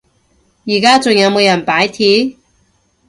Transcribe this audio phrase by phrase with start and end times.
[0.65, 2.35] 而家仲有冇人罷鐵？